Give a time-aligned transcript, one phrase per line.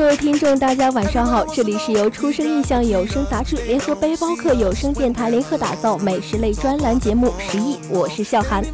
[0.00, 8.64] 各位听众，大家晚上好， 这里是由出生印象有声杂志联合背包客有声电台联合打造美食类专栏节目《十亿》，我是笑涵，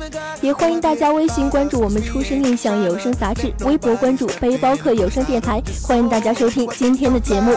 [0.40, 7.50] 也欢迎大家微信关注我们出生印象有声杂志，微博关注背包客有声电台，欢迎大家收听今天的节目。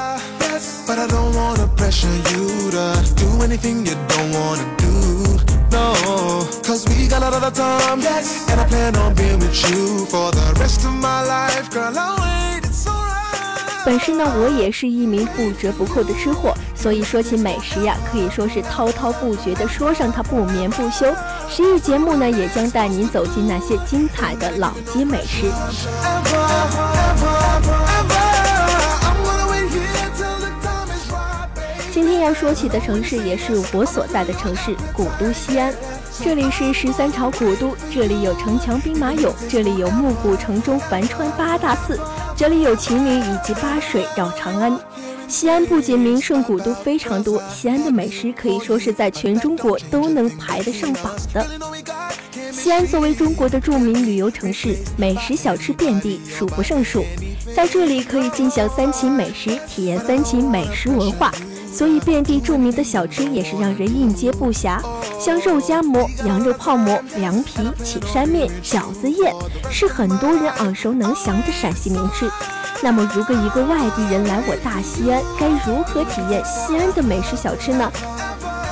[13.85, 21.07] 本身呢，我也是一名不折不扣的吃货，所以说起美食呀，可以说是滔滔不绝的说上它不眠不休。
[21.49, 25.49] 十一节目呢，也将带您走进那些精彩的老街美食。
[31.91, 35.73] 今天要说起的城市，也是我所在的城市——古都西安。
[36.21, 41.97] 这里是十三朝古都，这里有城墙兵马俑，这里有暮鼓城中繁川八大寺。
[42.35, 44.77] 这里有秦岭以及八水绕长安。
[45.27, 51.45] 西安不仅名胜古都非常多，西安的美食可以说是在全中国都能排得上榜的。
[52.51, 57.05] 西安作为中国的著名旅游城市，美食小吃遍地，数不胜数。
[57.55, 61.31] 在这里可以尽享三秦美食，体验三秦美食文化，
[61.71, 64.79] 所以遍地著名的小吃也是让人应接不暇。
[65.19, 69.33] 像肉夹馍、羊肉泡馍、凉皮、岐山面、饺子宴，
[69.69, 72.29] 是很多人耳熟能详的陕西名吃。
[72.81, 77.91] 那么，如果一个外地人来我大西安，该如何体验西安的美食小吃呢？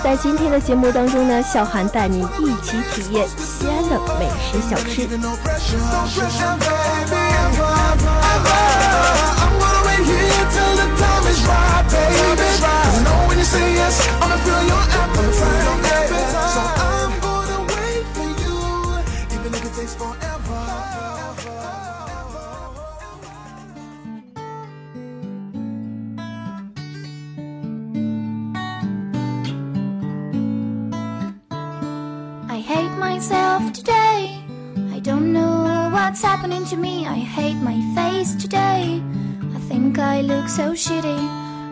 [0.03, 5.07] 在今天的节目当中呢，笑涵带你一起体验西安的美食小吃。
[33.17, 34.37] Myself today.
[34.93, 37.07] I don't know what's happening to me.
[37.07, 39.01] I hate my face today.
[39.55, 41.17] I think i look so shitty.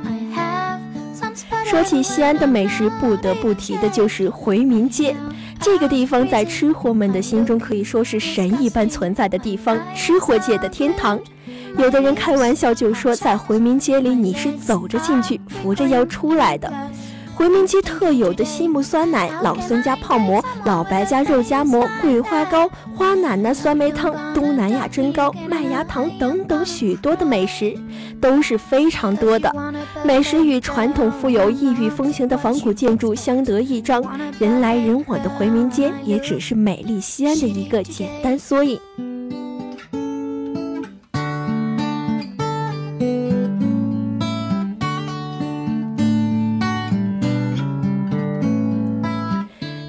[0.05, 0.79] I have
[1.13, 5.15] some spray 说起西安的美食不得不提的就是回民街。
[5.59, 11.19] 这个地方在吃货们的心中可以说是神一般存在的地方吃货界的天堂。
[11.77, 16.73] 有的人开玩笑就说在回民街里你是走着进去扶着腰出来的。
[17.35, 27.77] 回民街特有的西木酸奶、老孙家泡馍、老白家肉夹馍、桂花糕、花奶奶酸梅汤、东南亚蒸糕、麦芽糖等等许多的美食，
[28.21, 29.53] 都是非常多的。
[30.05, 34.01] 美食与传统富有异域风情的仿古建筑相得益彰，
[34.39, 38.79] 人来人往的回民街也只是美丽西安的一个简单缩影。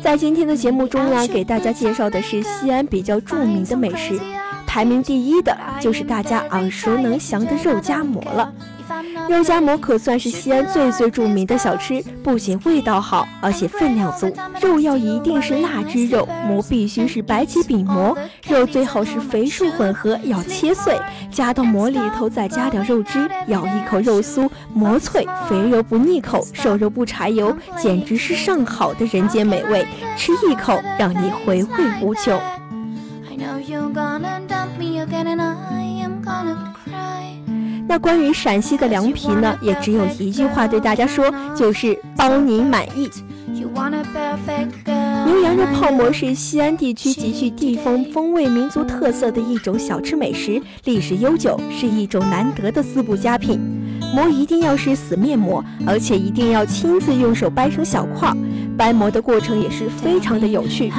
[0.07, 4.17] 在今天的节目中呢，给大家介绍的是西安比较著名的美食，
[4.65, 8.53] 排名第一的就是大家耳熟能详的肉夹馍了。
[9.29, 14.33] 肉夹馍可算是西安最最著名的小吃，不仅味道好，而且分量足。
[14.61, 18.17] 肉要一定是腊汁肉，馍必须是白吉饼馍，
[18.49, 20.99] 肉最好是肥瘦混合，要切碎，
[21.31, 31.69] 加到馍里头，再加点肉汁，咬一口肉酥，馍脆，肥肉不腻口，瘦肉不柴油，简直是上好的人间美味，吃一口让你回味
[32.01, 32.39] 无穷。
[33.29, 35.55] I know you're gonna dump me again in a
[37.97, 43.09] 那关于陕西的凉皮呢，也只有一句话对大家说，就是包您满意。
[43.47, 53.59] 牛羊肉泡馍是西安地区极具地方风味、民族特色的一种小吃美食，历史悠久，是一种难得的滋补佳品。
[54.17, 58.33] 馍一定要是死面膜，而且一定要亲自用手掰成小块。
[58.75, 60.91] 掰膜的过程也是非常的有趣。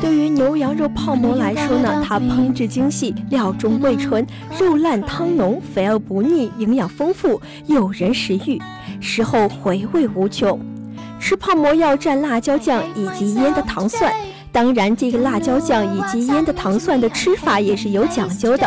[0.00, 4.26] 对于牛羊肉泡馍来说呢，它烹制精细，料中味醇，
[4.58, 8.58] 肉烂汤浓，肥而不腻，营养丰富，诱人食欲，
[8.98, 10.58] 食后回味无穷。
[11.20, 14.10] 吃泡馍要蘸辣椒酱以及腌的糖蒜，
[14.50, 18.66] 当然这个辣椒酱以及腌的糖蒜的吃法也是有讲究的。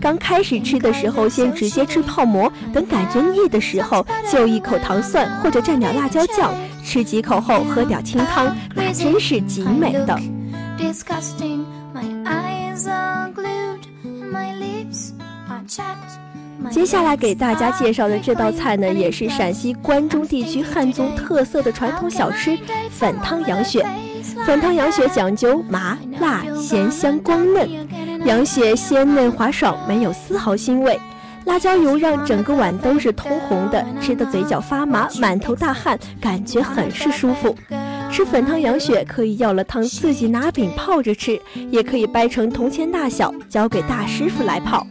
[0.00, 6.54] 刚开始吃的时候，先直接吃泡馍，等感觉腻的时候，就一口糖蒜或者蘸点辣椒酱，
[6.84, 10.18] 吃几口后喝点清汤，那真是极美的。
[16.70, 22.58] 接下来给大家介绍的这道菜呢，也是陕西关中地区汉族特色的传统小吃——
[22.90, 23.86] 粉汤羊血。
[24.44, 27.68] 粉汤羊血讲究麻辣咸香光嫩。
[28.26, 30.98] 羊血鲜嫩滑爽，没有丝毫腥味。
[31.44, 37.54] 辣椒油让整个碗都是通红的，吃的嘴角发麻，满头大汗，感觉很是舒服。
[38.10, 41.40] 吃粉汤羊血可以要了汤自己拿饼泡着吃，
[41.70, 44.84] 也可以掰成铜钱大小，交给大师傅来泡。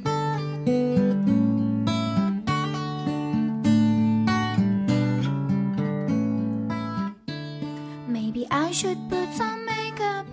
[8.10, 10.24] Maybe I should put some makeup.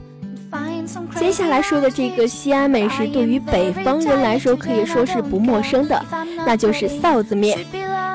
[1.19, 6.05] 接下来说的这个西安美食，对于北方人来说可以说是不陌生的，
[6.46, 7.58] 那就是臊子面。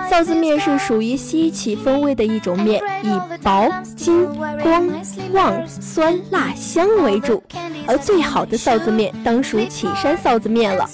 [0.10, 3.10] 臊子面是属于西起风味的一种面，以
[3.44, 4.26] 薄、筋、
[4.64, 4.88] 光、
[5.34, 7.44] 旺、酸、辣、香为主。
[7.86, 10.90] 而最好的臊子面当属岐山臊子面了。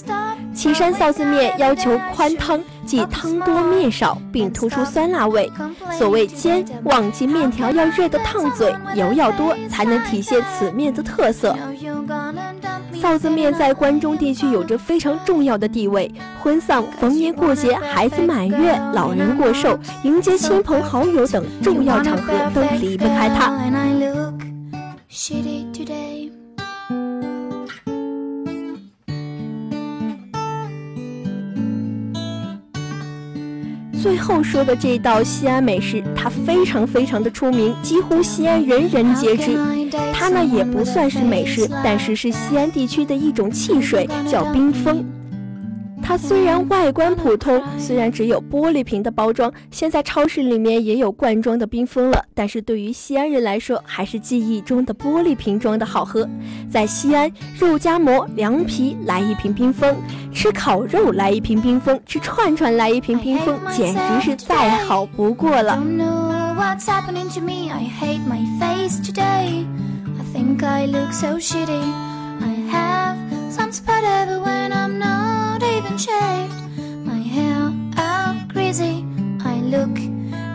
[0.54, 5.52] 岐山臊子面要求宽汤，即汤多面少，并突出酸辣味。
[5.98, 11.56] 所谓煎，旺即面条要热得烫嘴，油要多，才能体现此面的特色。
[13.02, 16.10] 臊子面在关中地区有着非常重要的地位，
[16.42, 23.52] 婚丧、逢年过节、孩子满月、老人过寿、迎接亲朋好友等重要场合都离不开它。
[34.04, 39.58] 最后说的这道西安美食，它非常非常的出名，几乎西安人人皆知。
[40.12, 45.06] 它呢也不算是美食，但是是西安地区的一种汽水，叫冰峰。
[46.14, 56.30] 它虽然外观普通，虽然只有玻璃瓶的包装，现在超市里面也有罐装的冰峰了，但是对于西安人来说，还是记忆中的玻璃瓶装的好喝。
[56.72, 59.96] 在西安，肉夹馍、凉皮来一瓶冰峰，
[60.32, 65.82] 吃烤肉来一瓶冰峰，吃串串来一瓶冰峰，简直是再好不过了。
[73.54, 75.33] Some spot ever when I'm not
[75.98, 79.06] shaved, my hair all greasy.
[79.44, 79.96] I look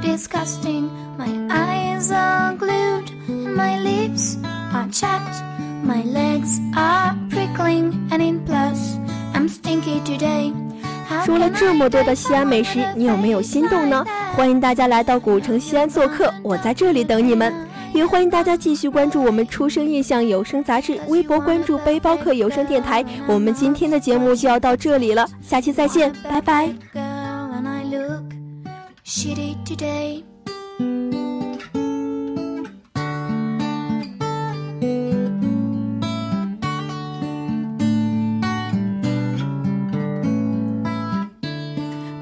[0.02, 0.90] disgusting.
[1.18, 4.36] My eyes are glued, and my lips
[4.72, 5.42] are chapped.
[5.82, 8.98] My legs are prickling, and in plus,
[9.34, 10.52] I'm stinky today.
[11.24, 14.04] 说了这么多的西安美食，你有没有心动呢？
[14.36, 17.52] 欢迎大家来到古城西安做客，我在这里等你们。
[17.98, 23.04] 也欢迎大家继续关注我们《出生印象有声杂志》微博，关注背包客有声电台。
[23.26, 26.72] 我们今天的节目就要到这里了，下期再见，拜拜。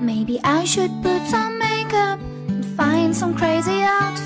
[0.00, 2.18] Maybe I should put some makeup
[2.48, 4.25] and find some crazy outfit.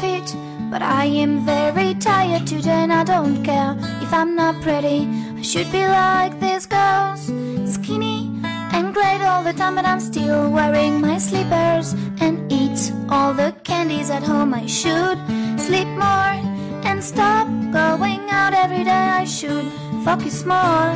[0.70, 5.08] But I am very tired today and I don't care if I'm not pretty.
[5.36, 7.22] I should be like these girls,
[7.66, 8.30] skinny
[8.72, 13.52] and great all the time, but I'm still wearing my slippers and eat all the
[13.64, 14.54] candies at home.
[14.54, 15.18] I should
[15.58, 16.38] sleep more
[16.86, 19.08] and stop going out every day.
[19.22, 19.66] I should
[20.04, 20.94] focus more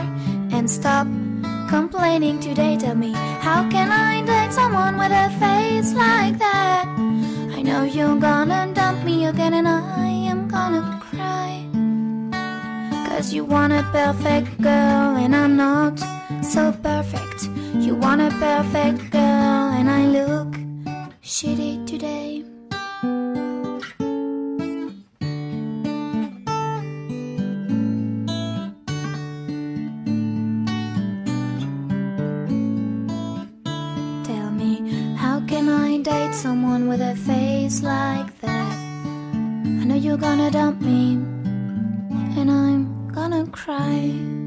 [0.54, 1.08] and stop
[1.68, 2.76] complaining today.
[2.76, 3.12] Tell me,
[3.46, 4.03] how can I
[13.34, 15.98] you want a perfect girl and I'm not
[16.40, 17.48] so perfect
[17.84, 20.50] You want a perfect girl and I look
[21.20, 22.44] shitty today
[34.22, 38.76] Tell me, how can I date someone with a face like that.
[39.80, 41.14] I know you're gonna dump me,
[42.38, 42.73] and I'm
[43.14, 44.43] gonna cry.